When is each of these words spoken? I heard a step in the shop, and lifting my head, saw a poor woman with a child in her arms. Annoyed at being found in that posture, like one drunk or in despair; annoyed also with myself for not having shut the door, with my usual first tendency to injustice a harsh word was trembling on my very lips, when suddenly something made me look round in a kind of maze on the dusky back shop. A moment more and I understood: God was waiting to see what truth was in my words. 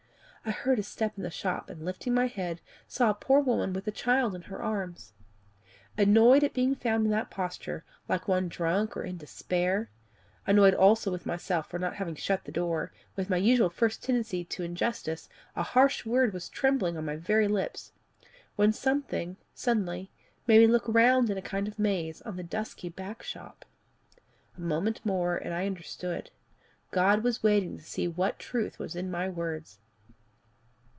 I 0.43 0.49
heard 0.49 0.79
a 0.79 0.83
step 0.83 1.13
in 1.17 1.23
the 1.23 1.29
shop, 1.29 1.69
and 1.69 1.85
lifting 1.85 2.15
my 2.15 2.25
head, 2.25 2.61
saw 2.87 3.11
a 3.11 3.13
poor 3.13 3.41
woman 3.41 3.73
with 3.73 3.87
a 3.87 3.91
child 3.91 4.33
in 4.33 4.41
her 4.41 4.59
arms. 4.59 5.13
Annoyed 5.99 6.43
at 6.43 6.55
being 6.55 6.73
found 6.73 7.05
in 7.05 7.11
that 7.11 7.29
posture, 7.29 7.83
like 8.09 8.27
one 8.27 8.47
drunk 8.49 8.97
or 8.97 9.03
in 9.03 9.17
despair; 9.17 9.91
annoyed 10.47 10.73
also 10.73 11.11
with 11.11 11.27
myself 11.27 11.69
for 11.69 11.77
not 11.77 11.97
having 11.97 12.15
shut 12.15 12.45
the 12.45 12.51
door, 12.51 12.91
with 13.15 13.29
my 13.29 13.37
usual 13.37 13.69
first 13.69 14.01
tendency 14.01 14.43
to 14.45 14.63
injustice 14.63 15.29
a 15.55 15.61
harsh 15.61 16.07
word 16.07 16.33
was 16.33 16.49
trembling 16.49 16.97
on 16.97 17.05
my 17.05 17.17
very 17.17 17.47
lips, 17.47 17.91
when 18.55 18.73
suddenly 18.73 19.37
something 19.53 20.07
made 20.47 20.61
me 20.61 20.65
look 20.65 20.85
round 20.87 21.29
in 21.29 21.37
a 21.37 21.41
kind 21.43 21.67
of 21.67 21.77
maze 21.77 22.19
on 22.23 22.35
the 22.35 22.41
dusky 22.43 22.89
back 22.89 23.21
shop. 23.21 23.63
A 24.57 24.61
moment 24.61 25.01
more 25.05 25.37
and 25.37 25.53
I 25.53 25.67
understood: 25.67 26.31
God 26.89 27.23
was 27.23 27.43
waiting 27.43 27.77
to 27.77 27.83
see 27.83 28.07
what 28.07 28.39
truth 28.39 28.79
was 28.79 28.95
in 28.95 29.11
my 29.11 29.29
words. 29.29 29.77